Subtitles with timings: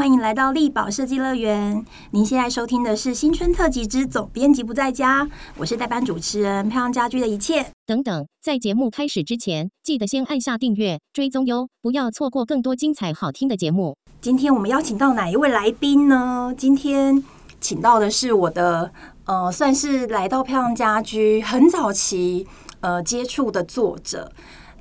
[0.00, 1.84] 欢迎来到力宝设计乐园。
[2.12, 7.66] 您现在收听的是新春特辑之总编辑不在家，我是代班主持人漂亮家居的一切。
[7.84, 13.94] 等等，在节目开始之前，记得先按下订阅追踪哟，不要错过更多精彩好听的节目。
[14.22, 16.54] 今天我们邀请到哪一位来宾呢？
[16.56, 17.22] 今天
[17.60, 18.90] 请到的是我的
[19.26, 22.46] 呃，算是来到漂亮家居很早期
[22.80, 24.32] 呃接触的作者。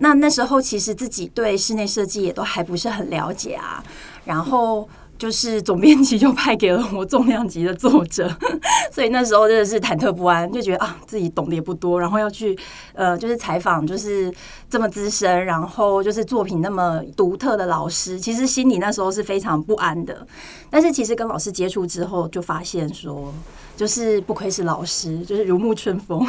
[0.02, 3.84] 那那时候其实自己对室内设计也都还不是很了解啊，
[4.24, 4.88] 然后
[5.20, 8.34] 就是总编辑就派给了我重量级的作者，
[8.90, 12.58] 所以那时候真的是忐忑不安，就觉得啊自己懂得也不多，然后要去
[12.94, 14.34] 呃就是采访就是
[14.70, 20.26] 这么资深，然后就是作品那么独特的老师，其实心里那时候是非常不安的。
[20.70, 23.32] 但是其实跟老师接触之后，就发现说。
[23.76, 26.22] 就是不愧是老师，就是如沐春风。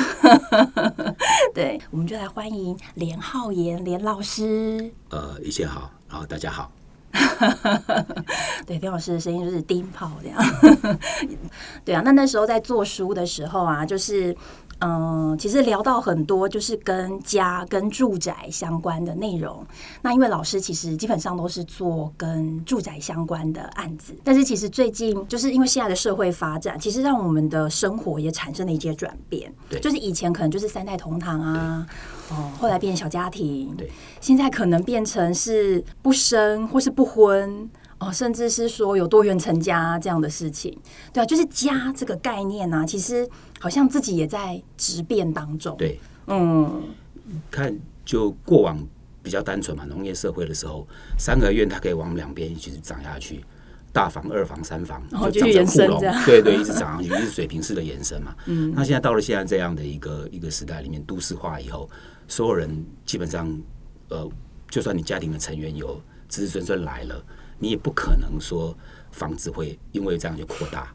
[1.53, 4.93] 对，我们就来欢迎连浩言连老师。
[5.09, 6.71] 呃，一切好，然后大家好。
[8.67, 10.39] 对，丁老师的声音就是低炮这样。
[11.85, 14.37] 对啊，那那时候在做书的时候啊，就是。
[14.81, 19.65] 嗯，其实聊到很多就是跟家、跟住宅相关的内容。
[20.03, 29.53] 那因为老师其实基本上都是做跟住宅相关的案子，但是其实最近就是因为现在的社会发展，其实让我们的生活也产生了一些转变。
[29.69, 31.87] 对，就是以前可能就是三代同堂啊，
[32.31, 37.69] 哦，后来变小家庭，对，现在可能变成是不生或是不婚。
[38.01, 40.77] 哦，甚至是说有多元成家这样的事情，
[41.13, 43.29] 对啊，就是家这个概念呢，其实
[43.61, 45.77] 好像自己也在质变当中。
[45.77, 46.83] 对，嗯，
[47.51, 48.83] 看就过往
[49.23, 53.45] 比较单纯嘛，农业社会的时候，三合院它可以往两边一直长下去，
[53.93, 58.35] 大房、二房、三房然后就延伸这样，对对，一直长上去，是水平式的延伸嘛。
[58.47, 61.87] 嗯，那现在到了现在这样的一个一个时代里面，都市化以后，
[62.27, 63.55] 所有人基本上，
[64.09, 64.27] 呃，
[64.71, 67.23] 就算你家庭的成员有子子孙孙来了。
[67.61, 68.77] 你也不可能说
[69.13, 70.93] 房子会因为这样就扩大，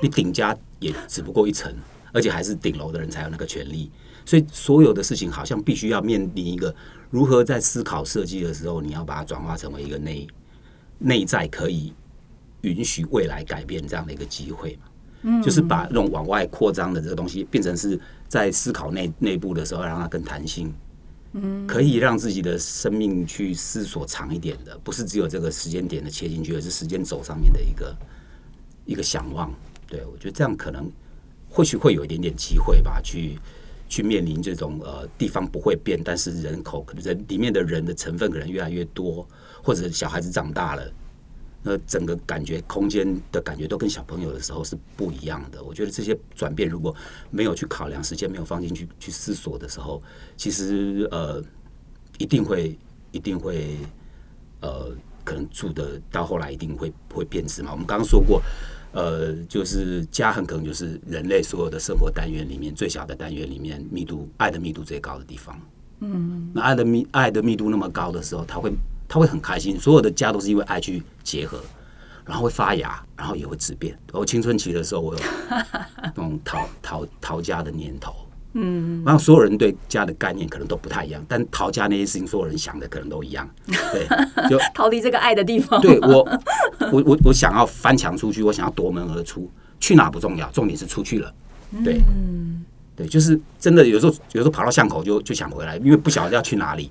[0.00, 1.70] 你顶家也只不过一层，
[2.12, 3.90] 而且还是顶楼的人才有那个权利，
[4.24, 6.74] 所以所有的事情好像必须要面临一个
[7.10, 10.26] 如何在思考设计的时候，你要把它转化成为一个内
[10.98, 11.92] 内在可以
[12.62, 14.82] 允许未来改变这样的一个机会嘛？
[15.22, 20.72] 嗯，就是把那种往外扩张的这个东西变成是在思考内内部的时候，让它更弹性。
[21.66, 27.96] 可以让自己的生命去思索长一点的，不是只有这个时间点的切进去，而是时间轴上面的一个
[28.84, 29.52] 一个想望。
[29.86, 30.90] 对我觉得这样可能
[31.48, 33.38] 或许会有一点点机会吧，去
[33.88, 39.28] 去面临这种呃地方不会变，但是人口可能人里面的人的成分可能越来越多，
[39.62, 40.92] 或者小孩子长大了。
[41.68, 45.60] 那整个感觉空间的感觉都跟小朋友的时候是不一样的。
[45.64, 46.94] 我觉得这些转变如果
[47.28, 50.00] 没有去考量，时间没有放进去去思索的时候，
[50.36, 51.42] 其实呃
[52.18, 52.78] 一定会
[53.10, 53.78] 一定会
[54.60, 54.92] 呃
[55.24, 57.72] 可能住的到后来一定会会变质嘛。
[57.72, 58.40] 我们刚刚说过，
[58.92, 65.60] 呃，就是家很可能就是人类所有的生活单元里面最小的单元里面密度爱的密度最高的地方。
[65.98, 68.72] 嗯，那爱的密爱的密度那么高的时候，它会。
[69.08, 71.60] 他会很开心，所有的家都是因为爱去结合，
[72.24, 73.96] 然后会发芽，然后也会质变。
[74.12, 75.20] 我青春期的时候，我有
[76.02, 78.12] 那种逃逃逃家的念头，
[78.54, 84.06] 嗯，然后所有人对家的概念可能都不太一样，但逃家那些事情，所有人想的可能都一样，对，
[84.48, 85.80] 就 逃离这个爱的地方。
[85.80, 86.28] 对我，
[86.92, 91.32] 我我我想要翻墙出去，我想要夺门而出，去哪不重要，重点是出去了，
[91.84, 92.00] 对，
[92.96, 96.90] 对，就是真的有时候有时候跑到巷口就就想回来，因为不晓得要去哪里。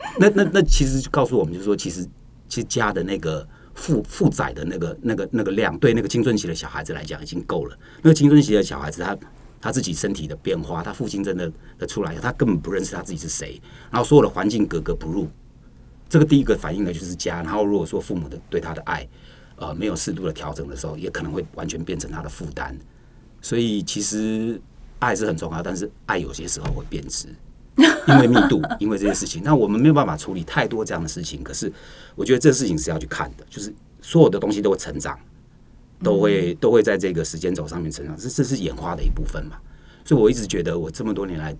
[0.18, 2.02] 那那那其实就告诉我们，就是说，其实
[2.48, 7.76] 其实家的那个负负载的那个那个那个量，对那个青春期的小孩子来讲已经够了。
[8.02, 9.16] 那个青春期的小孩子，他
[9.60, 15.28] 他自己身体的变化，他父亲真的的出来，他根本不认识他自己是谁，然后所有的环境格格不入。
[16.08, 17.42] 这个第一个反应呢，就是家。
[17.42, 19.06] 然后如果说父母的对他的爱，
[19.56, 22.76] 呃，没有适度的调整的时候，也可能会完全变成他的负担。
[23.40, 24.60] 所以其实
[24.98, 27.28] 爱是很重要，但是爱有些时候会变质。
[28.08, 31.42] 因为密度，因为这些事情，那我们没有办法处理太多这样的事情。
[31.42, 31.72] 可是，
[32.14, 35.18] 我觉得这个事情是要去看的，就是所有的东西都会成长，
[36.02, 39.56] 都会都会在这个时间轴上面成长，这这是演化的一部分嘛。
[40.04, 41.56] 所以我一直觉得，我这么多年来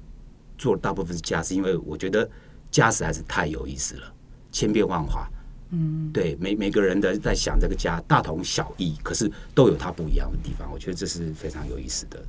[0.59, 2.29] 做大部分是家，是因为我觉得
[2.71, 4.13] 家实在是太有意思了，
[4.51, 5.29] 千变万化。
[5.71, 10.69] 嗯，对，每每个人的在想这个家，大同小异，可是都有它不一样的地方。
[10.73, 12.21] 我觉得这是非常有意思的。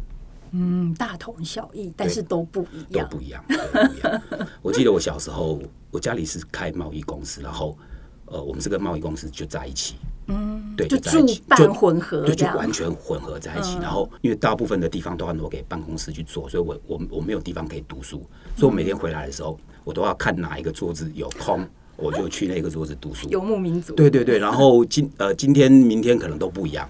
[0.52, 4.22] 嗯，大同小异，但是都不一样，都不一样，都不一样。
[4.62, 7.78] 我记得我小时候，我家里是开贸易公司，然后
[8.26, 9.96] 呃，我们这个贸易公司就在一起，
[10.28, 13.78] 嗯，对，就住办混合，就就完全混合在一起。
[13.82, 18.22] 然后因为大部分的地方都要挪给办公室去做，所以我我我没有地方可以读书，
[18.58, 21.66] 所以我每天回来的时候，我都要看哪一个桌子有空，
[21.96, 23.30] 我就去那个桌子读书。
[23.30, 26.90] 游牧民族，对对对，然后今呃今天明天可能都不一样。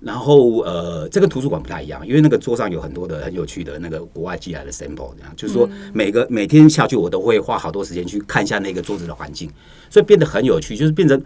[0.00, 9.50] 然后呃，这跟图书馆不太一样，因为那个桌上有很多的很有趣的那个国外寄来的 sample，这样就是说每个每天下去我都会花好多时间去看一下那个桌子的环境，
[9.90, 11.20] 所以变得很有趣，就是变成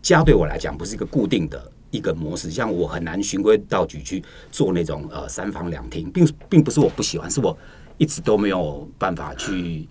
[0.00, 7.56] 家对我来讲不是一个固定的一个模式，像我很难循规蹈矩去做那种呃三房两厅，并并不是我不喜欢，是我
[7.98, 9.86] 一直都没有办法去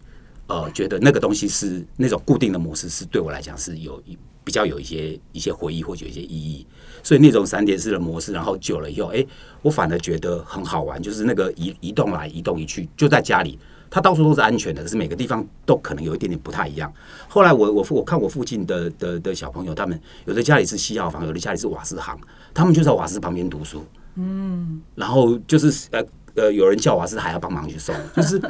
[0.53, 6.65] 呃觉得那个东西是那种固定的模式，是对我来讲是有一比较有一些一些回忆或者有一些意义。
[7.01, 9.25] 所以那种三点式的模式，然后久了以后，哎，
[9.61, 13.59] 我反而觉得很好玩，就是那个移移动来移动一去，就在家里，
[13.89, 16.91] 它到处都是安全的，可是每个地方都可能有一点点不太一样。
[17.27, 22.17] 后来我我我看我附近的的的小朋友，他们有的家里是西药房，有的家里是瓦斯行，
[22.53, 23.83] 他们就在瓦斯旁边读书，
[24.15, 26.01] 嗯，然后就是呃
[26.35, 28.41] 呃，有人叫瓦斯还要帮忙去送，就是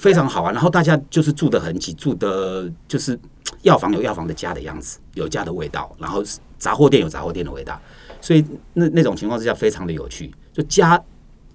[0.00, 0.50] 非常好啊。
[0.50, 3.18] 然后大家就是住的很挤，住的就是
[3.62, 6.22] 药房有药房的家的样子，有家的味道，然后
[6.58, 7.78] 杂货店有杂货店的味道。
[8.20, 11.00] 所以那那种情况之下非常的有趣，就加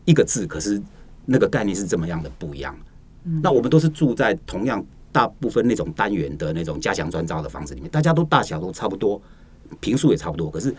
[0.05, 0.81] 一个字，可是
[1.25, 2.75] 那个概念是这么样的不一样。
[3.41, 9.19] 那我们都是住在同样大部分那种单元的那种加强砖造的房子里面，大家都大小都差不多，
[9.79, 10.73] 平数也差不多，可是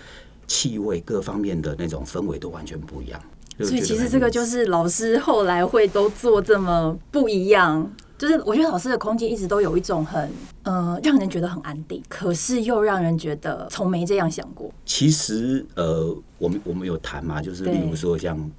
[0.46, 3.20] 气味各方面的那种氛围都完全不一样。
[3.58, 7.90] 所以其实这个就是老师后来会都做这么不一样。
[8.18, 10.30] 就是我觉得老师的空间一直都有一种很
[10.62, 14.72] 呃让人觉得很安定，可是又让人觉得从没这样想过。
[14.86, 18.50] 其实呃，我们我们有谈嘛，就是例如说像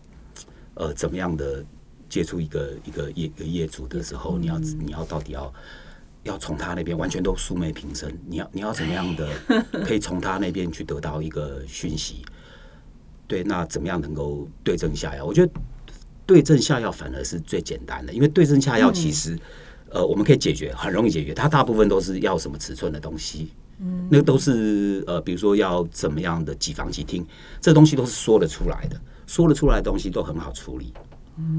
[0.75, 1.65] 呃怎么样的
[2.07, 5.51] 接触一个一个业一个业主的时候，你要你要到底要
[6.21, 9.27] 要从他那边完全都素昧平生，你要你要怎么样的
[9.83, 12.23] 可以从他那边去得到一个讯息？
[13.27, 15.25] 对，那怎么样能够对症下药？
[15.25, 15.51] 我觉得。
[16.25, 19.39] 对症下药反而是最简单的，因为对症下药其实，
[19.89, 21.33] 呃，我们可以解决，很容易解决。
[21.33, 27.25] 它大部分都是要什么尺寸的东西，嗯，那个都是呃，比如说要怎么样的几房几厅，
[27.62, 30.91] 这东西都是说得出来的，说得出来的东西都很好处理，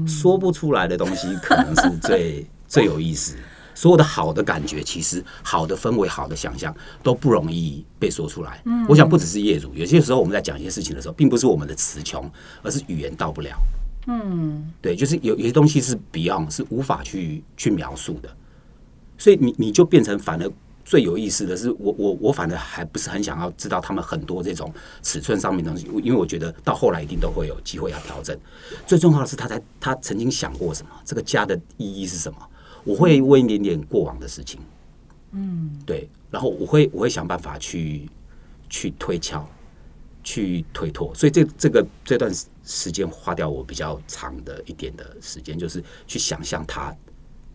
[0.05, 3.37] 说不出来的东西可能是最 最有意思。
[3.79, 8.61] 所有的好的感觉，其实好的氛围、好的想象都不容易被说出来。
[8.65, 12.29] 嗯，我想不只是业主，有些时候我们在讲一些事情的时候，并不是我们的词穷，
[12.61, 13.57] 而是语言到不了。
[14.07, 18.29] 嗯，对，就是有有些东西是 beyond 是无法去去描述的，
[19.17, 20.51] 所以你你就变成反而
[20.83, 24.69] 最有意思的是，我我我反而还不是很想要知道他们很多这种
[25.01, 28.37] 尺寸上面的东西，因为我觉得到后来一定都会有机会要调整。
[28.85, 32.39] 最重要的是他在他曾经想过什么，这个家的意义是什么？
[32.89, 34.59] 我会问一点点过往的事情，
[35.31, 38.09] 嗯，对，然后我会我会想办法去
[38.69, 39.47] 去推敲。
[40.21, 42.29] 去推脱，所以这这个这段
[42.63, 46.93] 时间花掉我比较长的一点的时间，就是去想象他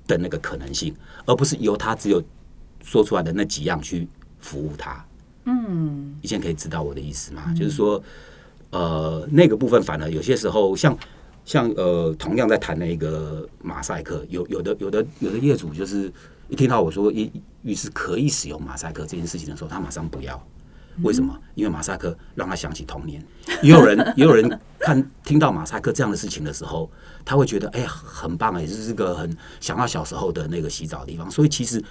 [0.06, 0.92] 的那个可能性，
[1.26, 2.20] 而不是由他只有
[2.82, 4.08] 说出来的那几样去
[4.40, 5.04] 服务他。
[5.44, 7.52] 嗯，以前可以知道我的意思吗？
[7.54, 8.02] 就是说，
[8.70, 10.98] 呃，那个部分反而有些时候，像
[11.44, 16.12] 像呃，同样在谈那个马赛克，有有的有的有的业主就是
[16.48, 17.30] 一听到我说浴
[17.62, 20.42] 浴室可以使用马赛克这件事情的时候，他马上不要。
[21.02, 21.36] 为什么？
[21.56, 23.20] 因为马赛克让他想起童年。
[23.62, 24.48] 也有人，也有人
[24.78, 26.88] 看听到马赛克这样的事情的时候，
[27.24, 31.28] 他会觉得哎呀，很棒哎，这是个很想到小时候的那个洗澡的地方。
[31.28, 31.82] 所以其实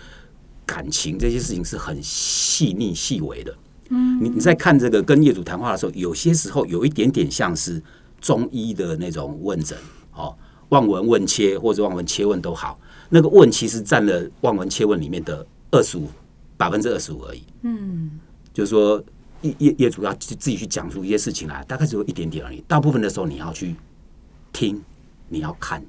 [0.65, 3.53] 感情这些事情是很细腻细微的。
[3.89, 7.83] 嗯，你你在看这个跟业主谈话的时候，有些时候有一点点像是
[8.24, 9.77] 中医的那种问诊
[10.15, 10.34] 哦，
[10.70, 12.80] 望闻问切或者望闻切问都好。
[13.10, 16.08] 那个问其实占了望闻切问里面的二十五
[16.56, 17.44] 百分之二十五而已。
[17.63, 18.20] 嗯。
[18.53, 19.03] 就是说，
[19.42, 22.63] 业业业主要自自己去讲出一些事情来，大概只有一点点而已。
[22.68, 23.75] 大部分的时候，你要去
[24.53, 24.80] 听，
[25.27, 25.84] 你要看，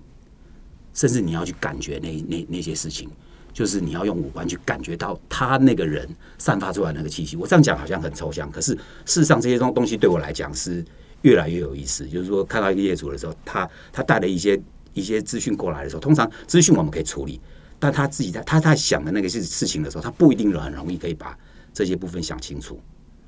[0.92, 3.08] 甚至你要去感觉那那那些事情，
[3.52, 7.36] 就是你要用五官去感觉到他那个人散发出来那个气息。
[7.36, 8.72] 我这样讲好像很抽象，可是
[9.04, 10.82] 事实上这些东东西对我来讲是
[11.24, 12.06] 越来越有意思。
[12.06, 14.58] 就是说，看到一个业主的时候，他他带了一些
[14.94, 17.38] 一些资讯过来的时候，通常资讯我们可以处理，
[17.78, 21.36] 但他自己在他在想的那个事事情的时候，他不一定很容易可以把。
[21.76, 22.80] 这些部分想清楚，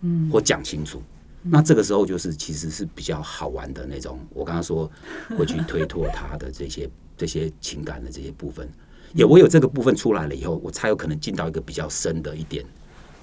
[0.02, 1.02] 嗯，或讲清楚，
[1.42, 4.20] 那这个时候就是其实是比较好玩的那种。
[4.30, 4.88] 我刚刚说
[5.36, 8.70] 会去推脱他的这些这些情感的这些部分，
[9.14, 12.64] 也唯有这个部分出来了以后，我才有可能进到一个比较深的一点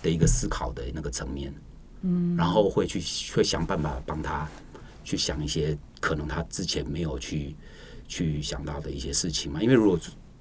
[0.01, 1.53] 的一个思考的那个层面，
[2.01, 3.01] 嗯，然后会去
[3.33, 4.45] 会想办法帮他
[5.03, 7.55] 去想一些可能他之前没有去
[8.07, 9.99] 去想到的一些事情嘛，因为如果。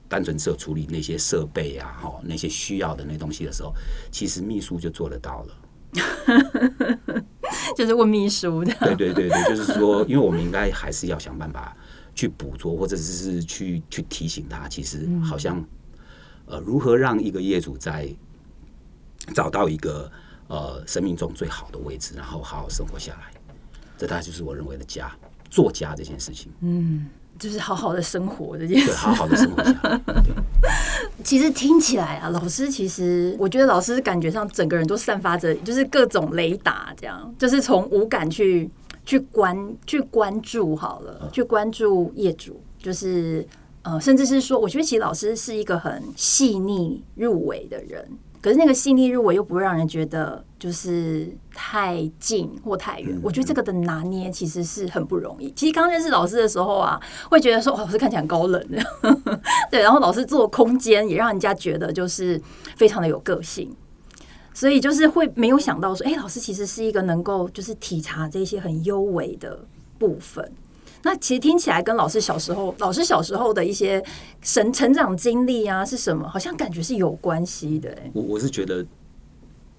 [0.08, 3.72] 单纯只处理那些设备啊，哈，那些需要的那东西的时候，
[4.10, 7.24] 其实秘书就做得到了，
[7.74, 8.74] 就是问秘书的。
[8.80, 11.74] 对对对对，就是说， 因为我们应该还是要想办法
[12.14, 15.66] 去捕捉，或者是去去提醒他，其实好像
[16.44, 18.06] 呃，如何让一个业主在
[19.34, 20.12] 找到一个
[20.48, 23.32] 呃生命中最好的位置，然后好好生活下来。
[24.02, 25.10] 这大概就是我认为的家，
[25.48, 26.50] 做家这件事情。
[26.60, 27.06] 嗯
[27.38, 28.94] 就是好好的生活这件事对，。
[28.94, 29.72] 好好的生活下。
[30.04, 30.34] 对
[31.24, 38.68] 其实听起来啊，老师其实我觉得老师感觉上整个人都散发着就是各种雷达，这样就是从无感去
[39.06, 43.46] 去关去关注好了，去关注业主，就是
[43.82, 48.06] 呃，甚至是说，我觉得其实老师是一个很细腻入微的人。
[48.42, 55.50] 可是那个细腻入微又不会让人觉得就是太近或太远，我觉得这个的拿捏其实是很不容易。
[55.52, 58.82] 其实刚认识老师的时候啊，会觉得说，哦老师看起来很高冷的，
[59.70, 62.38] 对，然后老师做空间也让人家觉得就是
[62.76, 63.72] 非常的有个性，
[64.52, 69.64] 所以就是会没有想到说，哎、老师其实是一个能够就是体察这些很优美的
[69.98, 70.52] 部分。
[71.02, 74.02] 那其实听起来跟老师小时候，老师小时候的一些
[74.40, 78.86] 成成长经历啊是什么，好像感觉是有关系的、哎我我是觉得，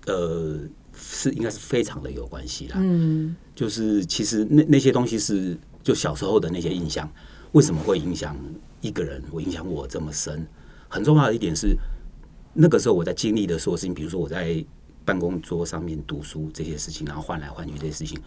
[0.07, 0.59] 呃，
[0.93, 2.75] 是应该是非常的有关系啦。
[2.77, 7.09] 嗯就是其实那那些东西是就小时候的那些印象，
[7.51, 8.35] 为什么会影响
[8.81, 9.21] 一个人？
[9.31, 10.45] 我影响我这么深？
[10.89, 11.77] 很重要的一点是，
[12.53, 14.63] 那个时候我在经历的所有事情，比如说我在
[15.05, 18.19] 办公桌上面读书这些事情，然后换来换去这些事情，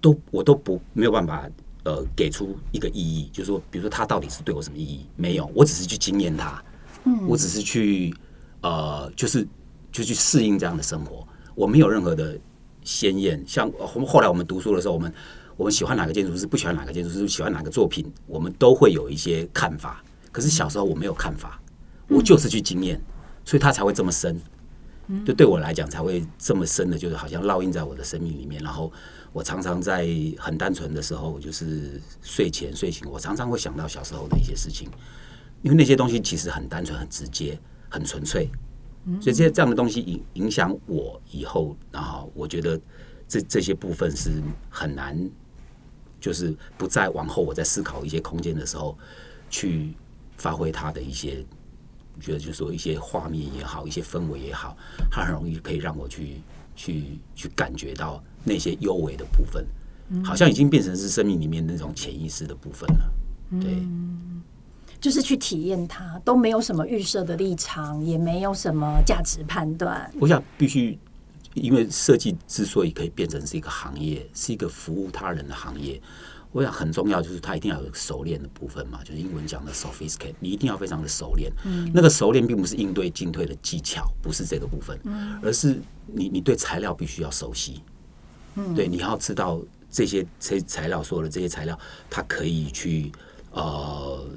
[0.00, 1.48] 都我都不没有办法
[1.84, 5.06] 呃给出一个意义，就是说，比如说他到底是对我什么意义？
[5.16, 6.62] 没有，我只是去经验它，
[7.26, 8.14] 我只是去
[8.62, 9.46] 呃，就是
[9.90, 12.38] 就去适应这样的生活，我没有任何的
[12.84, 13.42] 鲜艳。
[13.46, 15.12] 像后后来我们读书的时候，我们
[15.56, 20.02] 我们喜欢哪个建筑师，不喜欢哪个建筑师，喜欢哪个作品，我们都会有一些看法。
[20.32, 21.60] 可是小时候我没有看法，
[22.08, 23.00] 我就是去经验，
[23.44, 24.40] 所以它才会这么深。
[25.26, 28.62] 就对我来讲才会这么深的，就是好像烙印在我的生命里面。
[28.62, 28.92] 然后
[29.32, 30.08] 我常常在
[30.38, 34.88] 很单纯的时候，就是睡前睡醒，我常常会想到小时候的一些事情，
[35.62, 37.58] 因为那些东西其实很单纯、很直接、
[37.88, 38.48] 很纯粹。
[39.20, 42.78] 所以这些这样的东西影影响我以后，然后我觉得
[43.26, 45.30] 这这些部分是很难，
[46.20, 48.98] 就是不再往后我在思考一些空间的时候，
[49.48, 49.94] 去
[50.36, 51.42] 发挥它的一些，
[52.20, 54.76] 觉得就是说一些画面也好，一些氛围也好，
[55.10, 56.42] 它很容易可以让我去
[56.80, 59.66] 去去感觉到那些优微的部分，
[60.24, 63.12] 好像已经变成是生命里面那种潜意识的部分了。
[63.60, 63.86] 对，
[64.98, 70.10] 就是去体验它，都没有什么预设的立场，也没有什么价值判断。
[70.18, 70.98] 我想必须，
[71.52, 76.00] 因为设计之所以可以变成是一个行业，是一个服务他人的行业，
[76.52, 81.52] 我想很重要就是它一定要有熟练的部分嘛，就是英文讲的 sophisticate，你一定要非常的熟练。
[81.64, 87.82] 嗯那个熟练并不是应对进退的技巧，不是这个部分，嗯而是你你对材料必须要熟悉。
[88.56, 91.78] 嗯对，你要知道这些这些材料，所有的这些材料，
[92.10, 93.12] 它可以去
[93.52, 94.28] 呃，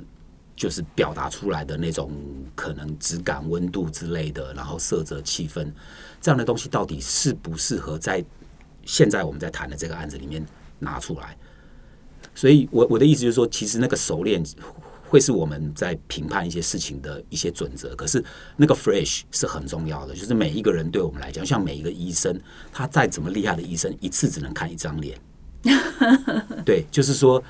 [0.56, 2.12] 就是表达出来的那种
[2.54, 5.68] 可能质感、温度之类的，然后色泽、气氛
[6.22, 8.24] 这样的东西，到底适不适合在
[8.86, 10.46] 现在我们在谈的这个案子里面
[10.78, 11.36] 拿出来？
[12.36, 14.44] 所以我我的意思就是说，其实那个熟练
[15.08, 18.24] 会是我们在评判一些事情的一些准则，可是
[18.58, 22.36] 那个 fresh 是很重要的，就是每一个人对我们来讲，像每一个医生，
[22.72, 25.18] 他再怎么厉害的医生，一次只能看一张脸。
[26.66, 27.42] 对，就是说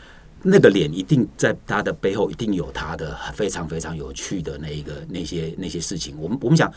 [0.42, 6.16] 那个脸一定在他的背后一定有他的非常非常有趣的那一个那些那些事情。
[6.20, 6.72] 我们我们想，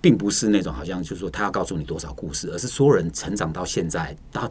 [0.00, 4.50] 并不是那种好像就是说他要告诉你多少故事，而是所有人成长到现在，他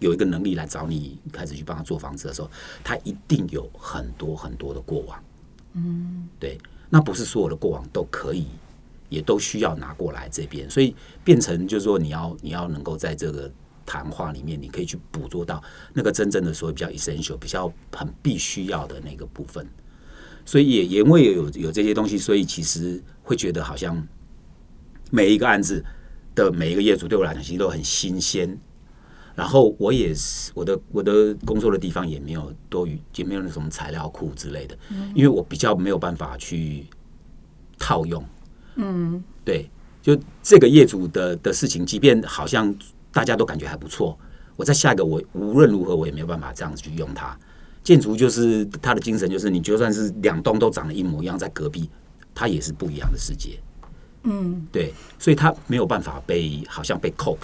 [0.00, 2.50] 有一个能力来找你开始去帮他做房子的时候，
[2.82, 5.22] 他一定有很多很多的过往。
[5.74, 6.58] 嗯，对，
[6.90, 8.46] 那不是所有的过往都可以。
[9.10, 13.50] 也都需要拿过来这边，所以变成就是说，你要你要能够在这个
[13.84, 15.60] 谈话里面，你可以去捕捉到
[15.92, 19.66] 那个真正的所谓比较 essential、比较很必须要的那个部分。
[20.44, 24.00] 所以也也因为有有这些东西，所以其实会觉得好像
[25.10, 25.84] 每一个案子
[26.36, 28.56] 的每一个业主对我来讲，其实都很新鲜。
[29.40, 34.76] 然后我也是我的我的工作的地方也没有多余，也没有那什么材料库之类的，
[35.14, 36.84] 因为我比较没有办法去
[37.78, 38.22] 套用。
[38.74, 39.70] 嗯，对，
[40.02, 42.74] 就这个业主的的事情，即便好像
[43.10, 44.14] 大家都感觉还不错，
[44.56, 47.34] 我在下一个我无论如何我也没有办法这样子去用它。
[47.82, 51.88] 建筑就是它的精神，就是你就算是两栋都长得一模一样，在隔壁，
[52.34, 53.58] 它也是不一样的世界。
[54.24, 57.38] 嗯，对，所以它没有办法被好像被 cope，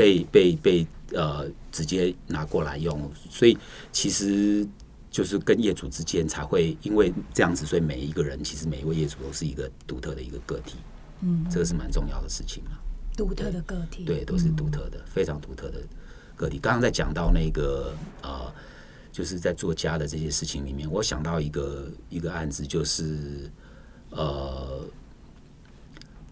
[0.00, 3.58] 被被被呃直接拿过来用，所以
[3.92, 4.66] 其实
[5.10, 10.78] 就是跟业主之间才会因为这样子，所以每一个人其实每一位业主都是一个独特的一个个体，
[11.20, 12.70] 嗯，这个是蛮重要的事情嘛。
[13.14, 15.82] 独特的个体，对，都是独特的，非常独特的
[16.34, 16.58] 个体。
[16.58, 17.92] 刚刚在讲到那个
[18.22, 18.50] 呃，
[19.12, 23.50] 就是在做家的这些事情里面，我想到一个一个案子，就是
[24.08, 24.80] 呃，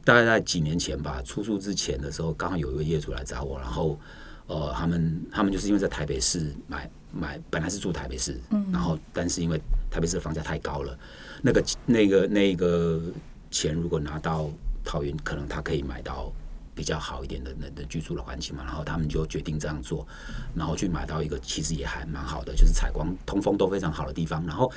[0.09, 4.01] 大概在几年前吧，出租之前的时候，刚好有一位业主来找我，然后
[4.47, 9.61] 呃，他们他们就是因为在台北市买买，本来是住台北市，嗯，然后但是因为
[9.91, 10.99] 台北市的房价太高了，
[11.43, 13.03] 那个那个那个
[13.51, 14.49] 钱如果拿到
[14.83, 16.33] 桃园，可能他可以买到
[16.75, 20.09] 比较好一点的那的居住的环境嘛，然后他们就决定这样做，
[20.55, 24.43] 然后去买到一个其实也还蛮好的，就是采光、通风都非常好的地方。
[24.47, 24.73] 然后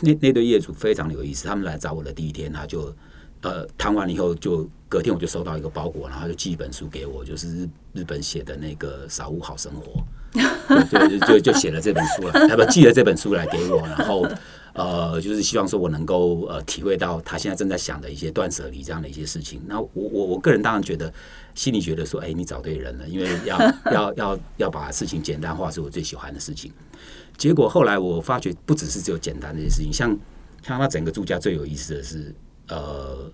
[0.00, 2.92] 那那对业主非常的有意思，他们来找我的第一天，他就
[3.42, 10.02] 呃谈完了以后，就隔天我就收到一个包裹，然后就寄一本书给我，就是日日本写的那个《扫屋好生活
[10.90, 14.26] 》，就就就就写了这本书了，他不寄了这本书来给我，然后。
[14.74, 19.60] 呃，就是希望说我能够呃体会到他现在正在想的一些断舍离这样的一些事情。
[19.66, 21.12] 那我我我个人当然觉得，
[21.54, 23.58] 心里觉得说，哎，你找对人了，因为要
[23.92, 26.72] 要要要把事情简单化是我最喜欢的事情。
[27.36, 30.08] 结果后来我发觉，不只是只有简单这些事情，像
[30.62, 32.34] 像他整个住家最有意思的是，
[32.68, 33.30] 呃，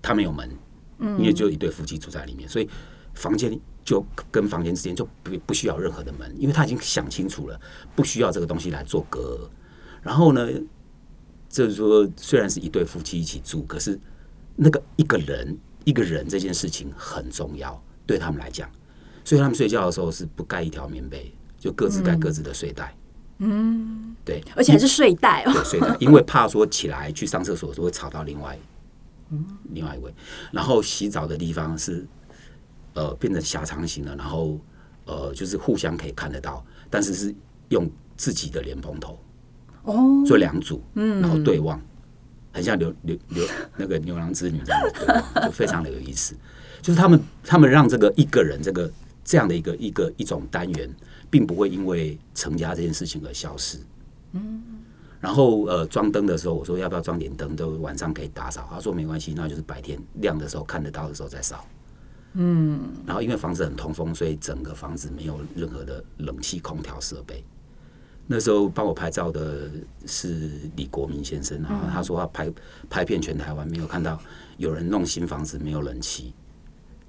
[0.00, 0.50] 他没有门，
[0.98, 2.68] 嗯，因为只有一对夫妻住在里面，所以
[3.14, 7.60] 房间就跟房间之间就不不需要任何的门，因为他已经想清楚了，
[7.94, 9.50] 不需要这个东西来做隔。
[10.02, 10.48] 然后呢，
[11.48, 13.98] 就是说，虽然是一对夫妻一起住，可是
[14.56, 18.70] 那个一个人一个人这件事情很重要，对他们来讲，
[19.24, 22.96] 所以他们睡觉的时候是不盖一条棉被，就各自盖各自的睡袋。
[23.42, 28.58] 嗯，对，而且还是睡袋哦，睡袋，因为怕说起来去上厕所时候会吵到另外，
[29.30, 30.14] 嗯，另外一位。
[30.52, 32.06] 然后洗澡的地方是
[32.94, 34.58] 呃变成狭长型的，然后
[35.06, 37.34] 呃就是互相可以看得到，但是是
[37.70, 39.18] 用自己的莲蓬头。
[39.84, 41.80] 哦，做两组，嗯，然后对望，
[42.52, 43.44] 很像牛牛牛
[43.78, 46.36] 那个牛郎织女这样子，就非常的有意思。
[46.82, 48.90] 就是他们他们让这个一个人这个
[49.30, 50.92] 这样的一个一个一种单元，
[51.30, 53.78] 并不会因为成家这件事情而消失。
[54.32, 54.60] 嗯，
[55.20, 58.66] 然后呃，装灯的时候，我说要不要装点灯，都晚上可以打扫。
[58.68, 61.64] 他说没关系，那就是白天亮的时候看得到的时候再扫。
[62.32, 67.44] 嗯，然后因为房子很通风，所以整个房子没有任何的冷气空调设备。
[68.26, 69.70] 那时候帮我拍照的
[70.06, 72.52] 是李国民先生，然后他说他拍
[72.88, 74.20] 拍遍全台湾，没有看到
[74.56, 76.34] 有人弄新房子没有冷气，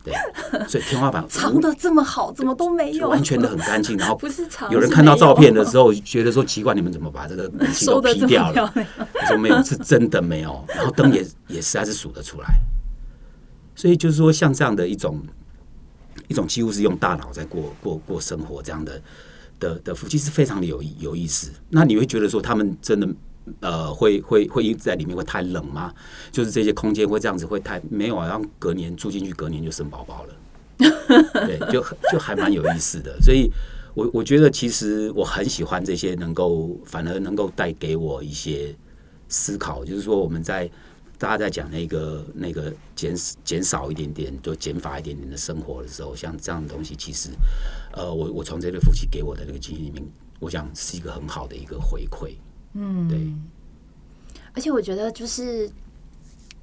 [0.04, 0.14] 对，
[0.68, 3.98] 所以天花板藏的这么好，怎么都没有，完全的很干净。
[3.98, 8.74] 然后 不是藏，有人看到照片的时候觉得说奇怪，你们怎么把这个冷气都劈掉了？
[8.76, 10.64] 我说没有，是真的没有。
[10.70, 12.48] 然后灯也 也实在是数得出来，
[13.76, 15.22] 所以就是说像这样的一种
[16.28, 19.02] 一种几乎是用大脑在过过过生活这样的。
[19.62, 23.08] 的的夫妻是非常的有有意思，那你会觉得说他们真的
[23.60, 25.94] 呃会会会一直在里面会太冷吗？
[26.32, 28.28] 就是这些空间会这样子会太没有啊？
[28.28, 30.36] 让隔年住进去，隔年就生宝宝了，
[31.46, 33.20] 对，就就还蛮有意思的。
[33.22, 33.50] 所以，
[33.94, 38.76] 我我觉得其实我很喜欢这些能够反而能够带给我一些
[39.28, 40.70] 思考，就是说我们在。
[41.22, 47.30] 大家在讲那个那个减减少一点点，就减法一点点的生活的时候，像这样的东西，其实，
[47.94, 50.04] 呃，我我从这对夫妻给我的那个经验里面，
[50.40, 52.32] 我想是一个很好的一个回馈。
[52.74, 53.34] 嗯，对。
[54.54, 55.70] 而且我觉得就是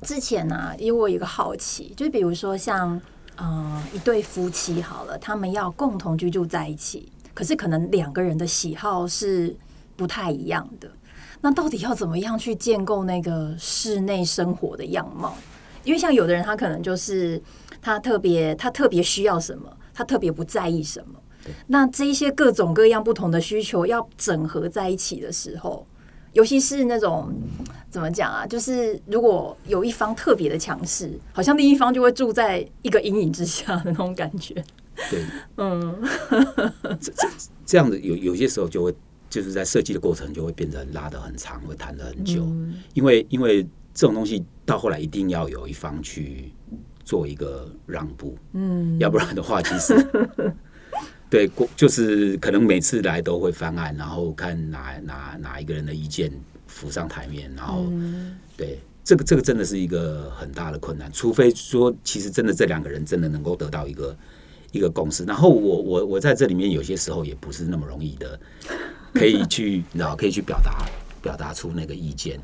[0.02, 3.00] 之前呢，因为我有一个好奇，就比如说像
[3.36, 9.56] 呃一对夫妻好了，他们要共同居住在一起，可是可能两个人的喜好是
[9.96, 10.90] 不太一样的。
[11.40, 15.36] 那到底要怎么样去建构那个室内生活的样貌？
[15.84, 17.40] 因为像有的人，他可能就是
[17.80, 21.18] 他特别他特别需要什么，他特别不在意什么。
[21.68, 25.86] 那这一些各种各样不同的需求要整合在一起的时候，
[26.38, 27.32] 尤其是那种
[27.90, 28.46] 怎么讲啊？
[28.46, 34.54] 就是如果有一方特别的强势，好像另一方就会住在一个阴影之下的那种感觉。
[35.10, 35.24] 对，
[35.58, 35.98] 嗯，
[37.00, 37.28] 这这
[37.66, 38.94] 这样的有有些时候就会。
[39.30, 42.42] 就是在设计的过程就会变成拉得很长，会谈的很久，
[42.94, 46.50] 因为因为这种东西到后来一定要有一方去
[47.04, 49.94] 做一个让步，嗯，要不然的话，其实
[51.30, 56.32] 对过就是可能每次来都会翻案，然后看哪哪哪一个人的意见
[56.66, 57.86] 浮上台面，然后
[58.56, 64.16] 对这个这个真的是一个很大的困难，除非说其实真的这两个人真的能够得到一个
[64.72, 68.38] 一个共识，然后我我我在这里面有些时候也不是那么容易的。
[69.14, 70.84] 可以 去，然后可以去表达，
[71.22, 72.38] 表达出那个意见。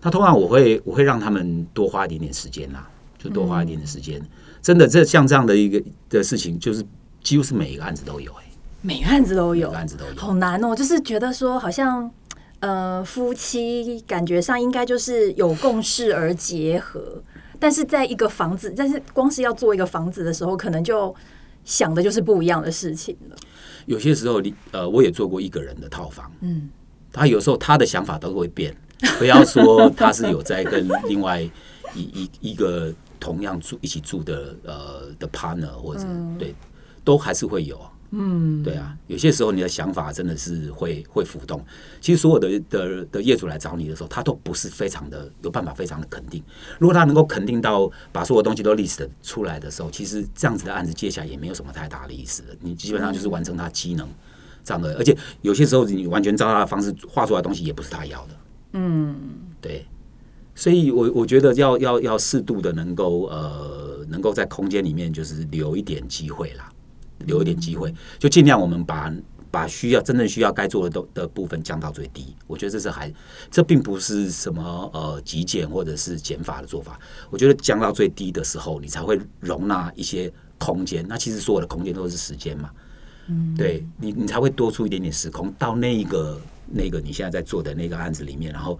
[0.00, 4.20] 那通常我会，我会让他们多花一点点时间啦，就多花一点点时间。
[4.62, 6.82] 真的，这像这样的一个的事情，就是
[7.26, 8.44] 几乎是每一个案子都有，哎，
[8.82, 10.76] 每个案子都有，每个案子都有，好难哦。
[10.76, 12.08] 就是觉得说，好像
[12.60, 17.20] 呃，夫妻感觉上应该就是有共识而结合，
[17.58, 21.12] 但是在一个房子，但是光是要做一个房子的时候，可能就
[21.64, 23.36] 想的就是不一样的事情了。
[23.86, 26.30] 有些时候，你呃，我也做过一个人的套房。
[26.42, 26.70] 嗯，
[27.12, 28.72] 他有时候他的想法都会变，
[29.18, 31.50] 不要说他是有在跟另外一
[32.00, 36.04] 一一个同样住一起住的呃的 partner 或者、
[36.38, 36.54] 对，
[37.06, 37.80] 都还是会有。
[38.10, 41.62] 嗯，对啊，有些时候你的想法真的是会会浮动。
[42.00, 46.42] 其实所有的的的业主来找你的时候，他都不是非常的有办法非常的肯定。
[46.78, 52.42] 如果他能够肯定到把所有东西都 list 出来的时候，其实这样子的案子接下来也没有什么太大的意思。
[52.60, 54.08] 你基本上就是完成他机能
[54.64, 58.34] 这样的，而且有些时候你完全照他的方式画出来的东西也不是他要的。
[58.74, 59.16] 嗯，
[59.60, 59.84] 对。
[60.54, 66.72] 所以我我觉得要要要适度的能够呃能够在空间里面就是留一点机会啦，
[67.20, 69.12] 留一点机会，就尽量我们把
[69.50, 72.34] 把需要真正需要该做的都的部分降到最低。
[72.46, 73.12] 我觉得这是还
[73.50, 76.98] 这并不是什么呃极简或者是减法的做法。
[77.30, 81.04] 我觉得降到最低的时候，你才会容纳一些空间。
[81.08, 82.70] 那其实所有的空间都是时间嘛，
[83.28, 88.78] 嗯，对你你才会多出一点点时空到那一个那个你现在在做的那个案子里面，然后。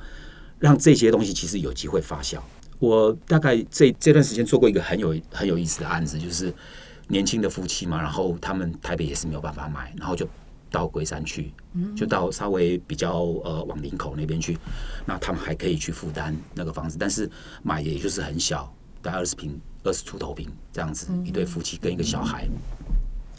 [0.59, 2.39] 让这些东西其实有机会发酵。
[2.79, 6.51] 我大概这这段时间做过一个很有很有意思的案子，就是
[7.09, 10.27] 年轻的夫妻嘛，然后他们台北也是没有办法买，然后就
[10.71, 11.53] 到龟山去，
[11.97, 14.59] 就到稍微比较呃往林口那边去，
[15.05, 17.31] 那他们还可以去负担那个房子，但是
[17.63, 22.49] 买也就是很小，大概二十平、二十出头平这样子，一对夫妻跟一个小孩，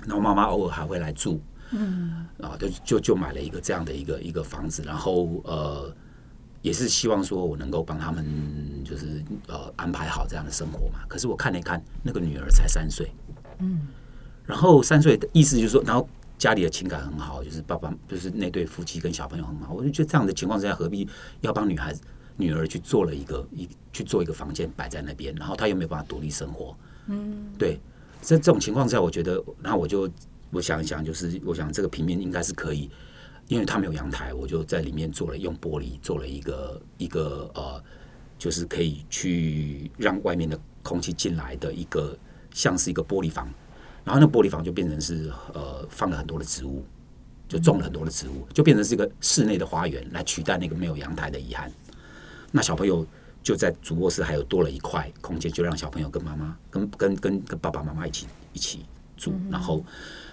[0.06, 5.94] 然后妈妈偶尔还会来住，嗯，啊，就就就买了一个这样的一个一个房子，然后呃。
[6.64, 11.00] 也是希望说我能够帮他们，就是呃安排好这样的生活嘛。
[11.08, 13.10] 可是我看了一看，那个女儿才三岁，
[13.60, 13.88] 嗯，
[14.46, 19.74] 然后三岁的意思就是说，然后家里的情感很好，就是爸爸就是那对夫妻跟小朋友很好。
[19.74, 21.08] 我就觉得这样的情况之下，何必
[21.42, 22.02] 要帮女孩子
[22.36, 27.80] 女儿去做了一个一去做一个房间摆在那边，然后她又没有办法独立生活，嗯，对，
[28.22, 30.10] 在这种情况下，我觉得，那我就
[30.52, 32.90] 我想一想，就是我想这个平面应该是可以。
[33.50, 37.82] 因为他没有阳台，我就在里面做了用玻璃做了一个一个呃，
[38.38, 42.14] 就是可以去让外面的空气进来的一个
[42.58, 43.48] 像是一个玻璃房，
[44.04, 46.84] 然后那玻璃房就变成是呃放了很多的植物，
[47.48, 51.72] 就种了很多的植物，就变成是一个室内的花园来取代那个没有阳台的遗憾。
[52.52, 53.06] 那小朋友
[53.44, 59.86] 就在主卧室还有多了一块空间，就让小朋友跟妈妈跟跟跟跟爸爸妈妈一起一起住，然后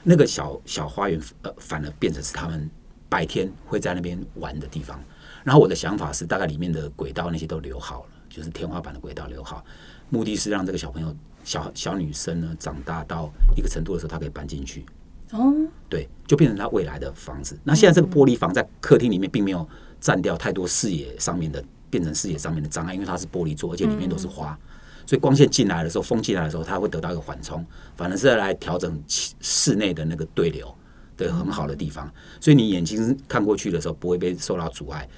[0.03, 2.71] 那个小小花园呃反而变成是他们。
[3.07, 4.99] 白天会在那边玩的地方，
[5.45, 9.65] 然后我的想法是，大概里面的轨道那些都留好了，就是天花板的轨道留好，
[10.11, 14.85] 目的是让这个小朋友小小女生呢长大到一个程度的时候，她可以搬进去。
[15.31, 15.53] 哦，
[15.89, 17.59] 对，就变成她未来的房子。
[17.63, 19.69] 那现在这个玻璃房在客厅里面并没有
[20.01, 24.59] 占掉太多视野上面的，变成视野上面的障碍，因为它是玻璃做，而且里面都是花，
[25.07, 27.65] 所以光线进来的时候，风进来的时候，它会得到一个缓冲，
[27.97, 30.75] 反而是来调整室内的那个对流。
[31.17, 35.09] 的很好的地方，所以你眼睛看过去的时候不会被受到阻碍。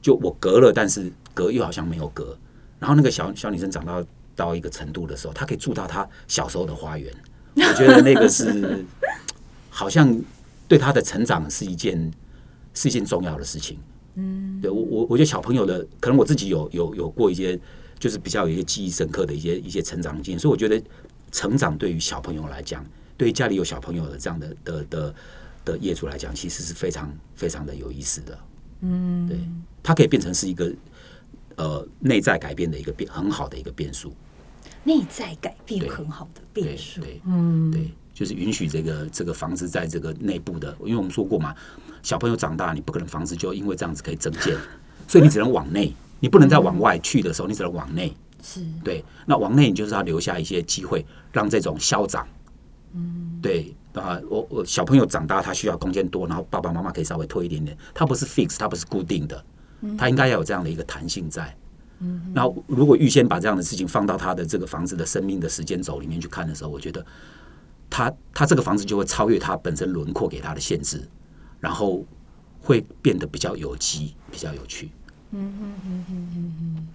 [0.00, 2.34] 就我隔了，但是隔又好像没有隔。
[2.78, 4.02] 然后那个小小女生长到
[4.36, 7.12] 到一个程度的时候，他可以住到他小时候的花园。
[7.56, 8.84] 我觉得那个是
[9.70, 10.20] 好像
[10.66, 12.12] 对他的成长是一件
[12.74, 13.78] 是一件重要的事情。
[14.14, 17.58] 嗯，对我我我觉得小朋友的可能我自己有有有过一些
[17.98, 20.82] 就是比较有一些记忆深刻的一些一些成长经验，所以我觉得
[21.32, 22.84] 成长对于小朋友来讲。
[23.16, 25.14] 对于家里有小朋友的这样的的的
[25.64, 28.36] 的业主来讲，其实是非常非常的有意思的。
[28.80, 29.38] 嗯，对，
[29.80, 30.72] 它可以变成是一个
[31.56, 34.12] 呃内在改变的一个变很好的一个变数。
[34.82, 41.54] 内在改变很好的变数，对，嗯，对，就是允许这个这个房子在这个内部的，因为我们说过嘛，
[42.02, 44.54] 小朋友长大，你不可能房子就因为这样子可以增建，
[45.08, 48.14] 所以你只能往内，你不能再往外去的时候，你只能往内。
[48.42, 52.28] 是，对，那往内你就是要留下一些机会，让这种消长。
[52.92, 59.42] 嗯，对啊，我我小朋友长大，他需要空间多，然后爸爸妈妈可以稍微推一点点，他不是 fix，他不是固定的，
[59.98, 61.56] 他应该要有这样的一个弹性在。
[62.00, 67.04] 嗯，那如果预先把这样的事情放到他的这个房子的生命的时间轴里面去看的时候，我觉得
[67.88, 71.08] 他他这个房子就会超越他本身轮廓给他的限制，
[71.60, 72.04] 然后
[72.60, 74.90] 会变得比较有机，比较有趣。
[75.30, 76.88] 嗯嗯嗯嗯嗯嗯，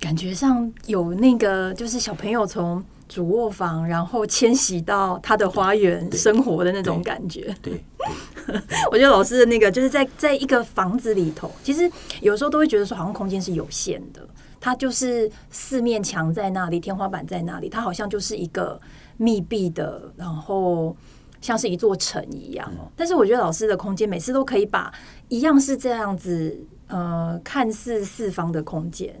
[0.00, 2.82] 感觉上有那个就是小朋友从。
[3.10, 7.52] 主卧房，然后迁徙到他的花园生活的那种感觉。
[7.60, 7.82] 对，
[8.92, 14.24] 我觉得老师的那个就是在在一个房子里头，其实有时候都会觉得说，好像空间是有限的。
[14.60, 18.80] 它就是四面墙在那里，天花板在那里，它好像就是一个
[19.16, 20.96] 密闭的，然后
[21.40, 22.72] 像是一座城一样。
[22.94, 24.94] 但是我觉得老师的空间每次都可以把
[25.28, 29.20] 一样是这样子，呃，看似四方的空间，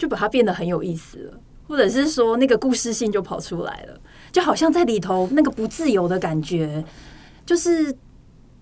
[0.00, 1.40] 就把它变得很有意思了。
[1.68, 4.00] 或者是说那个故事性就跑出来了，
[4.32, 6.84] 就好像在里头那个不自由的感觉，
[7.46, 7.96] 就是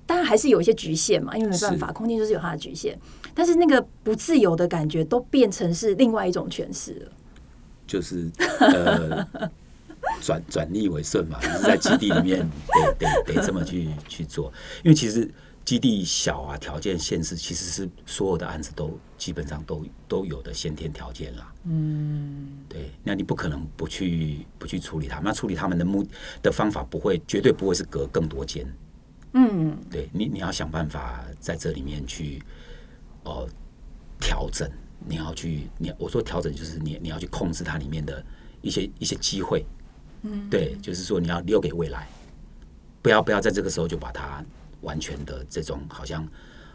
[0.05, 2.98] 当然还是有一些局限嘛，因为没办法，空间就是有它的局限。
[3.35, 7.12] 但是那个不自由的感觉都变成是另外一种诠释了。
[7.87, 9.27] 就是呃
[10.20, 15.27] 转转逆为顺嘛，就是在基地里面得得得这么去去做，因为其实
[15.68, 21.52] 基地小啊，条件限制其实是所有的案子都基本上都都有的先天条件啦。
[21.64, 26.02] 嗯，对，那你不可能不去不去处理他们，那处理他们的目
[26.42, 28.66] 的方法不会绝对不会是隔更多间。
[29.35, 32.42] 嗯，对你你要想办法在这里面去
[33.24, 33.46] 哦
[34.18, 34.66] 调整，
[35.07, 38.24] 你要去你我说调整就是你你要去控制它里面的
[38.62, 39.66] 一些一些机会。
[40.22, 42.09] 嗯，对，就是说你要留给未来，
[43.02, 44.42] 不要不要在这个时候就把它
[44.81, 46.27] 完全的这种好像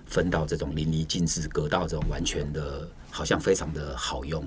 [0.06, 4.44] 分到这种淋漓尽致，隔到这种完全的，好像非常的好用。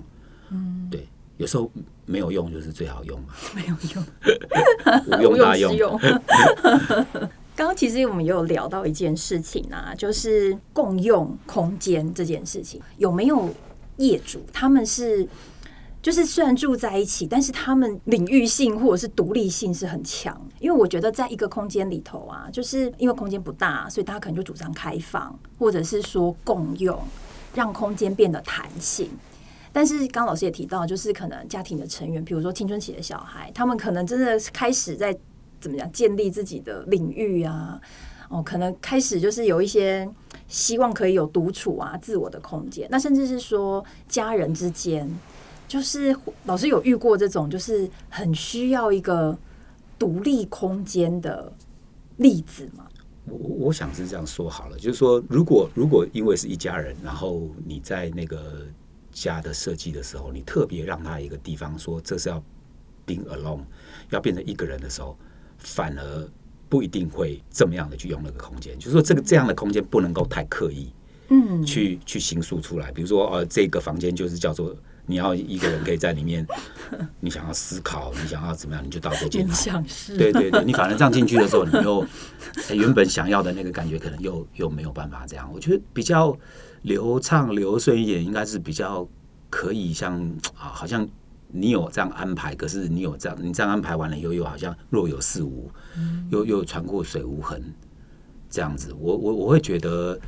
[0.51, 1.71] 嗯，对，有时候
[2.05, 4.05] 没有用就是最好用嘛，没有用，
[5.31, 5.99] 无用大用。
[7.57, 13.55] 刚刚其实我们也有聊到一件事情啊，就是共用空间这件事情，有没有
[13.97, 15.27] 业主他们是？
[16.07, 20.40] 就是虽然住在一起，但是他们领域性或者是独立性是很强。
[20.61, 26.97] 因为我觉得在一个空间里头啊，就是因为空间不大，所以大家可能就主张开放，或者是说共用，
[27.57, 29.11] 让空间变得弹性。
[29.73, 35.12] 但是刚老师也提到，就是可能家庭的成员，比如说青春期的小孩，他们可能真的开始在
[35.61, 37.81] 怎么样建立自己的领域啊，
[38.29, 40.09] 哦，可能开始就是有一些
[40.47, 42.87] 希望可以有独处啊、自我的空间。
[42.92, 45.11] 那甚至是说家人之间。
[45.68, 49.37] 就是老师有遇过这种，就是很需要一个
[49.98, 51.52] 独立空间的
[52.18, 52.87] 例子吗？
[53.24, 58.64] 我我想是这样说好了，就是说，如果如果因为是一家人，然后你在那个
[59.11, 62.40] 家的设计的时候，你特别让他一个地方说这是要
[63.05, 63.62] being alone，
[64.11, 65.18] 要变成一个人的时候，
[65.59, 66.29] 反而
[66.68, 68.79] 不一定会这么样的去用那个空间。
[68.79, 70.92] 就是说，这个这样的空间不能够太刻意，
[71.31, 72.92] 嗯，去去形塑出来。
[72.92, 74.76] 比如说，呃，这个房间就是叫做。
[75.09, 76.45] 你要一个人可以在里面，
[77.21, 79.47] 你想要思考，你想要怎么样，你就到这间。
[80.19, 82.05] 对对对，你反正这样进去的时候，你又
[82.75, 85.49] 原本想要的那个感觉，可能又又没有办法这样。
[85.55, 86.37] 我觉得比较
[86.83, 89.09] 流畅流顺一点，应该是比较
[89.49, 90.21] 可以像
[90.59, 91.09] 啊，好像
[91.49, 95.71] 你有这样安排，可是你有这样，你这样安排完了以后，又好像若有似无，
[96.31, 97.62] 又又穿过水无痕
[98.51, 98.92] 这样子。
[98.99, 100.19] 我我我会觉得，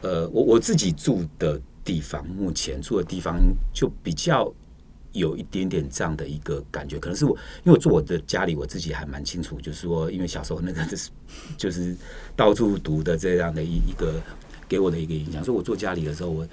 [0.00, 1.60] 呃，我我自己住的。
[1.84, 3.38] 地方目前住的地方
[3.72, 4.50] 就比较
[5.12, 11.10] 有一点点这样的一个感觉，可能是我因为我住我的家里，我自己还蛮清楚，就是说，因为小时候那个就 是
[11.56, 11.94] 就是
[12.34, 14.20] 到处读的这样的一一个
[14.68, 15.44] 给我的一个影响。
[15.44, 16.48] 所以我住家里的时候，我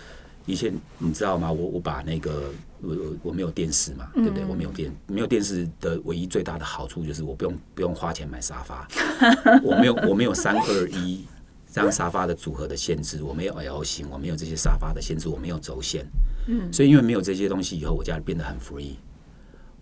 [0.45, 1.51] 以前你知道吗？
[1.51, 4.45] 我我把那个我我没有电视嘛，对不对？
[4.45, 8.87] 我没有电没有电视的唯一最大的好处就是我不用不用花钱买沙发，
[9.63, 11.25] 我没有我没有三二一。
[11.71, 16.05] 这样沙发的组合的限制，我没有 L 型，我没有这些沙发的限制，我没有轴线，
[16.47, 18.95] 嗯，所以因为没有这些东西，以后我家变得很 free。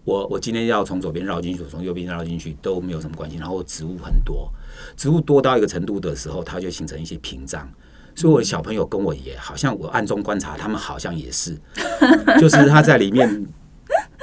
[0.06, 3.38] 我我今天要从左边绕进去，从右边绕进去都没有什么关系。
[3.38, 4.52] 然后植物很多，
[4.96, 7.68] 植物多到一个程度的时候，它就形成一些屏障。
[8.16, 11.58] 所以我的小朋友跟我也好像，我暗中观察，他们好像也是，
[12.40, 13.46] 就是他在里面。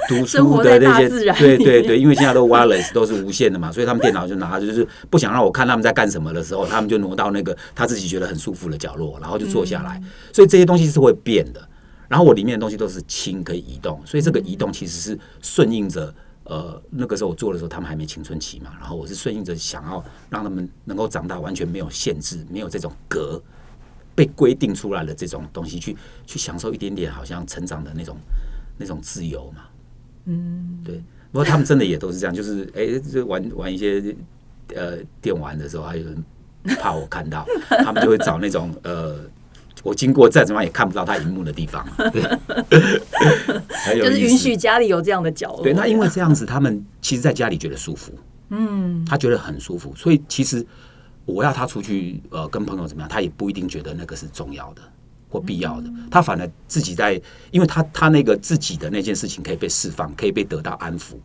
[0.07, 10.01] 读书的那些，对对对，因为现在都 wireless 都是无线的嘛，所以他们电脑就拿，就是不想让我看他们在干什么的时候，他们就挪到那个他自己觉得很舒服的角落，然后就坐下来。
[10.31, 11.67] 所以这些东西是会变的。
[12.07, 16.13] 然后我里面的东西都是轻，可以移动，所以这个移动其实是顺应着
[16.45, 23.41] 呃那个时候我做的时候，他们还没青春期嘛，然后我是顺应着想要让他们能够长大，完全没有限制，没有这种格
[24.15, 28.15] 被规定出来的这种东西，去去享受一点点好像成长的那种
[28.77, 29.63] 那种自由嘛。
[30.27, 30.95] 嗯，对，
[31.31, 34.15] 不过他们真的也都是这样，就是哎，就玩玩一些
[34.75, 36.23] 呃电玩的时候，还有人
[36.77, 37.45] 怕我看到，
[37.83, 39.15] 他们就会找那种呃，
[39.83, 42.21] 我经过再怎么样也看不到他荧幕的地方，对，
[43.95, 45.63] 就是允许家里有这样的角落。
[45.63, 48.11] 对，那因为这样子，他们其实在家里觉得舒服，
[48.49, 50.65] 嗯，他觉得很舒服，所以其实
[51.23, 54.81] 我要他出去呃跟朋友怎么样，他也不一定觉得那个是重要的。
[55.29, 61.15] 或必要的，他反而自己在，因为他他那个自己的那件事情可以被释放，可以被得到安抚，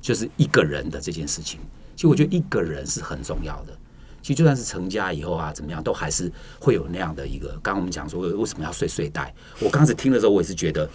[0.00, 1.60] 就是一个人的这件事情。
[1.94, 3.76] 其实我觉得一个人是很重要的。
[4.22, 7.48] 其实就算是成家以后啊，怎么样，都还是会有那样的一个。
[7.62, 10.88] 刚刚我们讲说为什么要睡睡袋，我刚开始听的时候，我也是觉得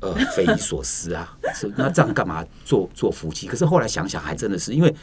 [0.00, 1.36] 呃匪夷所思啊。
[1.76, 3.46] 那这样干嘛做做夫妻？
[3.46, 4.94] 可是后来想想，还真的是因为。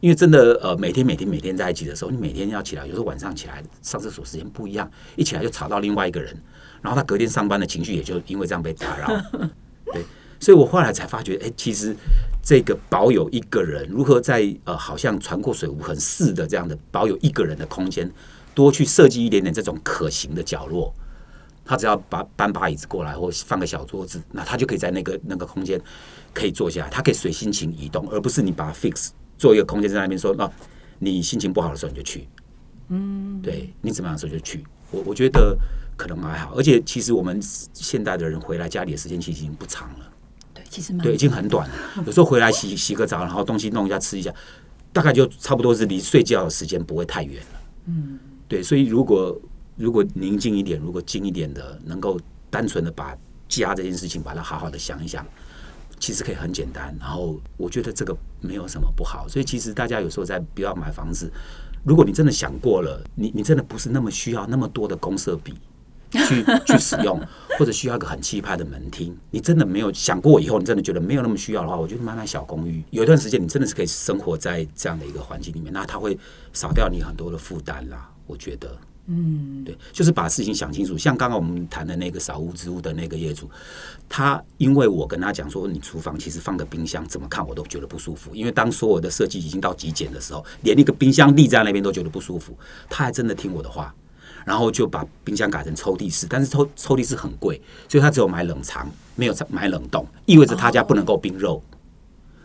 [0.00, 6.34] 因为真的，呃，每天每天每天在一起的时候，你每天要起来，有时候晚上起来上厕所时间不一样，一起来就吵到另外一个人，
[6.80, 9.08] 然后他隔天上班的情绪也就因为这样被打扰。
[9.92, 10.02] 对，
[10.40, 11.94] 所以我后来才发觉，哎，其实
[12.42, 18.10] 这个保有一个人，如何在呃，好像船过水无痕似的这样的保有一个人的空间，
[18.54, 20.94] 多去设计一点点这种可行的角落，
[21.62, 25.78] 他只要把搬把椅子过来，或放个小桌子，那他就可以在那个那个空间
[26.32, 29.10] 可以坐下来，他可以随心情移动，而不是你把它 fix
[29.40, 30.48] 做一个空间在那边说，那
[30.98, 32.28] 你心情不好的时候你就去，
[32.88, 34.62] 嗯，对你怎么样的时候就去。
[34.90, 35.56] 我我觉得
[35.96, 37.40] 可能还好，而且其实我们
[37.72, 40.12] 现代的人回来家里的时间其实已经不长了。
[40.52, 41.74] 对，其实蛮对，已经很短了。
[42.04, 44.30] 有时候回来洗洗个澡，然后东西弄一下吃一下，
[44.92, 47.60] 大概就差不多是离睡觉的时间不会太远了。
[47.86, 49.40] 嗯，对，所以如果
[49.76, 53.16] 如果宁静一点，如果静一点的，能够单纯的把
[53.48, 55.26] 家这件事情把它好好的想一想，
[56.00, 56.92] 其实可以很简单。
[56.98, 59.28] 然后我觉得这个没有什么不好。
[59.28, 61.30] 所以其实大家有时候在不要买房子，
[61.84, 65.54] 如果你真的想过了，你你真的不是那么需要那么多的公设比。
[66.26, 67.20] 去去使用，
[67.56, 76.18] 或者需要一个很气派的门厅，你真的没有想过以后，你真的觉得没有那么需要的话，我觉得买买小公寓，有一段时间你真的是可以生活在这样的一个环境里面，那它会
[76.52, 78.10] 少掉你很多的负担啦。
[78.26, 78.76] 我觉得，
[79.12, 80.96] 嗯，对，就是把事情想清楚。
[80.96, 83.50] 像刚刚我们谈的那个扫屋之屋的那个业主，
[84.08, 92.56] 他因为我跟他讲说，你厨房其实放个冰箱，怎么看我都觉得不舒服，因为当所有的设计已经到极简的时候，连那个冰箱立在那边都觉得不舒服，
[92.88, 93.92] 他还真的听我的话。
[94.46, 101.62] 然后就把冰箱改成抽屉式，但是抽抽屉式很贵，所以他只有买冷藏，没有买冷冻，意味着他家不能够冰肉。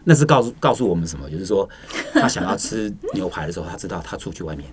[0.04, 1.30] 那是告诉告诉我们什么？
[1.30, 1.68] 就是说，
[2.12, 4.70] 他想要吃牛排的时候，他知道他出去外面，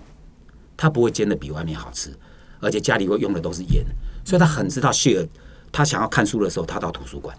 [0.83, 2.13] 他不会煎的比外面好吃，
[2.59, 3.85] 而且家里会用的都是盐，
[4.25, 5.25] 所以他很知道 share。
[5.71, 7.33] 他想要看书的时候，他到图书馆，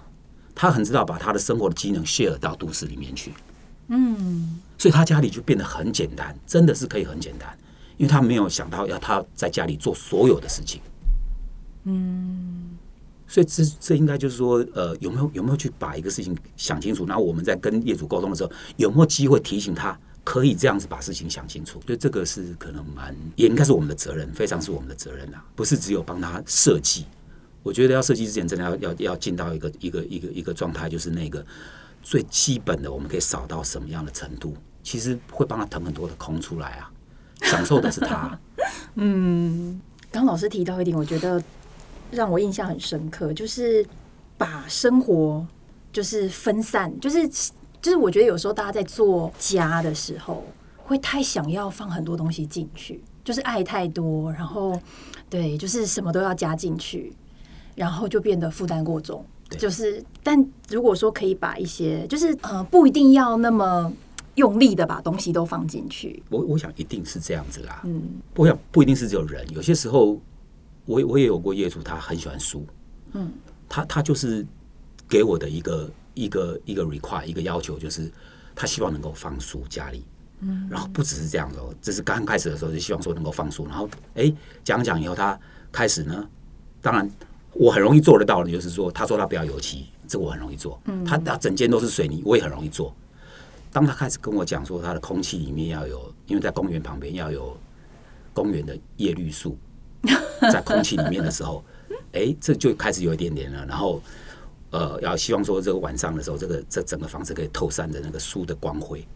[0.54, 3.34] 他很知道把他的生活的机能 share 到都市里面去。
[3.88, 7.54] 嗯，所以他家里就变得很简单，真的是可以很简单。
[7.98, 10.80] 因为他没有想到要他在家里做所有的事情，
[11.84, 12.78] 嗯，
[13.28, 17.04] 所以这这应该就是说，呃，有没有有没有去把一个事情想清楚？
[17.04, 21.78] 然后我们在跟业主沟通的时候，有没有机会提醒他可以这样子把事情想清楚？
[21.84, 27.04] 对这个是可能蛮也应该是我们的责任，非常是我们的责任啊，不是只有帮他设计。
[27.62, 31.44] 我觉得要设计之前，真的要要要进到一个一个一个一个状态，就是那个
[32.02, 36.90] 最基本的，我们可以扫到什么样的程度，其实会帮他腾很多的空出来啊。
[37.42, 38.38] 享受的是他。
[38.96, 41.42] 嗯，刚老师提到一点，我觉得
[42.10, 43.84] 让我印象很深刻，就是
[44.38, 45.46] 把生活
[45.92, 47.28] 就是分散，就是
[47.84, 50.42] 就是我觉得有时候大家在做家的时候，
[50.78, 54.80] 会太想要放很多东西进去，就是爱太多，然后
[55.28, 57.12] 对，就是什么都要加进去，
[57.74, 59.22] 然后就变得负担过重。
[59.58, 63.92] 就是，但如果说可以把一些，就是呃，不一定要那么。
[64.36, 67.82] 用力的把东西都放进去，我我想一定是这样子啦。
[67.84, 68.02] 嗯，
[68.34, 70.20] 我想不一定是只有人，有些时候
[70.86, 72.66] 我我也有过业主，他很喜欢书，
[73.12, 73.32] 嗯，
[73.68, 74.44] 他他就是
[75.08, 78.10] 给我的一个一个一个 require 一个要求，就是
[78.54, 80.04] 他希望能够放书家里，
[80.40, 85.38] 嗯，然后不只是这样的，这是刚开始的时候就希望说能够放书，然后哎讲讲以后，他
[85.70, 86.26] 开始呢，
[86.80, 87.10] 当然
[87.52, 92.94] 我很容易做得到的，就是说他说他不要油漆，这我很容易做，嗯，他他整间都是水泥，我也很容易做。
[93.72, 97.56] 当他开始跟我讲说，他的空气里面要有，因为在公园旁边要有
[98.32, 99.58] 公园的叶绿素
[100.52, 101.64] 在空气里面的时候，
[102.12, 103.66] 哎，这就开始有一点点了。
[103.66, 104.00] 然后，
[104.74, 109.06] 呃，要希望说这个晚上的时候，这个这整个房子可以透散的那个书的光辉，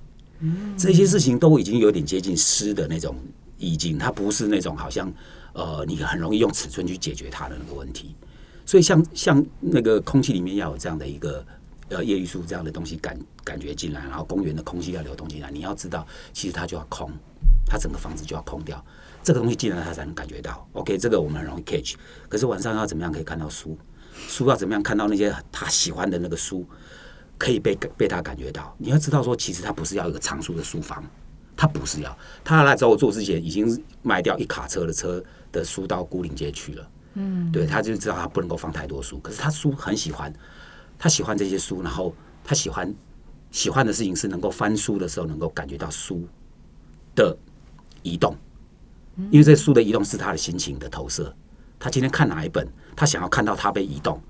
[0.76, 3.16] 这些事情都已经有点接近诗的那种
[3.58, 5.12] 意境，它不是那种好像
[5.52, 8.14] 呃，你很容易用尺寸去解决它的那个问题。
[8.64, 11.44] 所以，像像那个空气里面要有这样的一个。
[11.90, 15.50] 呃，叶绿素这样的东西感感觉进来，然后公园的空气要流动进来。
[15.50, 17.10] 你要知道，其实它就要空，
[17.64, 18.84] 它整个房子就要空掉。
[19.22, 20.68] 这个东西进来，它才能感觉到。
[20.74, 21.94] OK，这个我们很容易 catch。
[22.28, 23.74] 可是晚上要怎么样可以看到书？
[24.26, 26.66] 书要怎么样看到那些他喜欢的那个书，
[27.38, 28.74] 可以被被他感觉到？
[28.78, 31.04] 你要知道说，其实他不是要一个藏书的书房，
[31.56, 32.18] 他不是要。
[32.42, 36.90] 他来找我做之前，已经卖掉一卡车的车的书到孤岭街去了。
[37.14, 40.32] 嗯，对，他就知道他不能够放太多书，可是他书很喜欢。
[41.00, 42.92] 他喜欢这些书，然后他喜欢
[43.52, 46.26] 喜欢的事情是能够翻书的时候能够感觉到书
[47.14, 47.36] 的
[48.02, 48.36] 移动，
[49.30, 51.32] 因为这书的移动是他的心情的投射。
[51.78, 52.66] 他今天看哪一本，
[52.96, 54.20] 他想要看到他被移动，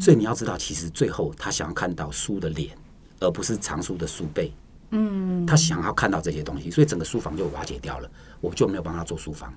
[0.00, 2.76] 所以你要知道，其实最后他想要看到书的脸，
[3.20, 4.52] 而不是藏书的书背。
[4.90, 8.10] 嗯，他想要看到这些东西，所以整个书房就瓦解掉了。
[8.40, 9.52] 我就没有帮他做书房，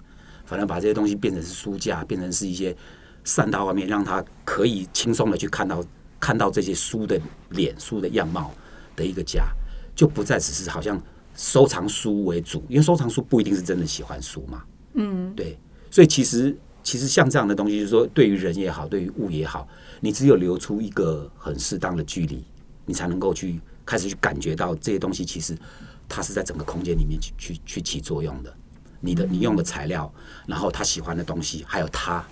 [0.45, 2.75] 反正把这些东西变成是书架，变成是一些
[3.23, 5.83] 散到外面，让他可以轻松的去看到。
[6.19, 7.21] 看到这些书的
[7.51, 8.51] 脸、书的样貌
[8.95, 9.49] 的一个家，
[9.95, 10.99] 就不再只是好像
[11.35, 14.63] 收藏书为主，因为收藏书不一定是真的喜欢书嘛。
[14.95, 15.55] 嗯，对，
[15.91, 16.57] 所以其实
[16.87, 19.67] 其实像这样的东西，就是说对于人也好，对于物也好，
[19.99, 22.41] 你只有留出一个很适当的距离，
[22.85, 25.53] 你才能够去开始去感觉到这些东西，其实
[26.07, 28.55] 它是在整个空间里面去去去起作用的。
[29.01, 30.09] 你的你用的材料，
[30.45, 32.25] 然后他喜欢的东西，还有他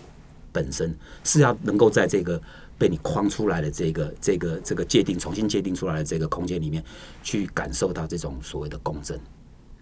[0.53, 2.41] 本身是要能够在这个
[2.77, 6.81] 被你框出来的这个这个这个界定重新界定出来的这个空间里面，
[7.21, 9.19] 去感受到这种所谓的共振，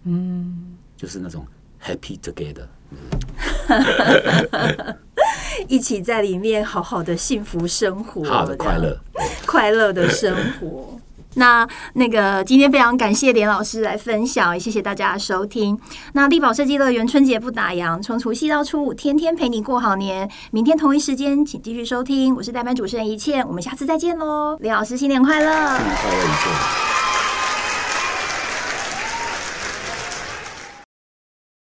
[0.02, 1.46] 嗯，就是那种
[1.84, 2.66] happy together。
[5.68, 8.98] 一起在里面好好的幸福生活，好的快乐，
[9.46, 10.98] 快乐的生活。
[11.36, 15.76] 那那个今天非常感谢连老师来分享，也谢谢大家的收听。
[16.12, 20.30] 那力宝设计乐园春节不打烊，从除夕到初五，天天陪你过好年。
[20.52, 22.36] 明天同一时间，请继续收听。
[22.36, 24.56] 我是代班主持人一倩，我们下次再见喽。
[24.60, 27.03] 连老师新年快乐，新年快乐。